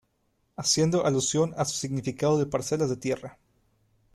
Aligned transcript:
Haciendo 0.55 1.05
alusión 1.05 1.53
a 1.57 1.65
su 1.65 1.77
significado 1.77 2.39
de 2.39 2.47
parcelas 2.47 2.89
de 2.89 2.97
tierra. 2.97 3.37